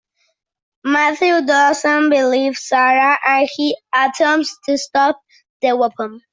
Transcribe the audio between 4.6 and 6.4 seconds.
to stop the weapon.